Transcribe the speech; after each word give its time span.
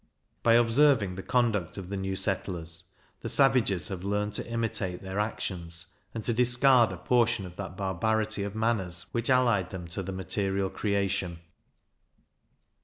By 0.41 0.53
observing 0.53 1.13
the 1.13 1.21
conduct 1.21 1.77
of 1.77 1.89
the 1.89 1.95
new 1.95 2.15
settlers, 2.15 2.85
the 3.19 3.29
savages 3.29 3.89
have 3.89 4.03
learned 4.03 4.33
to 4.33 4.47
imitate 4.51 5.03
their 5.03 5.19
actions, 5.19 5.93
and 6.11 6.23
to 6.23 6.33
discard 6.33 6.91
a 6.91 6.97
portion 6.97 7.45
of 7.45 7.55
that 7.57 7.77
barbarity 7.77 8.41
of 8.41 8.55
manners, 8.55 9.05
which 9.11 9.29
allied 9.29 9.69
them 9.69 9.87
to 9.89 10.01
the 10.01 10.11
material 10.11 10.71
creation. 10.71 11.37